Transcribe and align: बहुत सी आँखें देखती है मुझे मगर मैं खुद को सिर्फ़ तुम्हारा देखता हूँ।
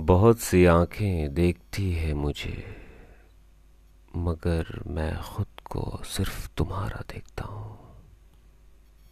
बहुत 0.00 0.38
सी 0.38 0.64
आँखें 0.64 1.34
देखती 1.34 1.92
है 1.92 2.14
मुझे 2.14 2.64
मगर 4.16 4.82
मैं 4.86 5.22
खुद 5.22 5.46
को 5.70 6.02
सिर्फ़ 6.04 6.48
तुम्हारा 6.56 7.00
देखता 7.14 7.44
हूँ। 7.44 7.65